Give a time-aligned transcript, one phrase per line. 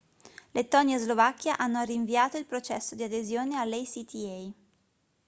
[0.55, 4.51] lettonia e slovacchia hanno rinviato il processo di adesione all'acta